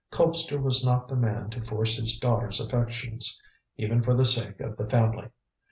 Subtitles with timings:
[0.11, 3.39] Colpster was not the man to force his daughter's affections
[3.77, 5.27] even for the sake of the family.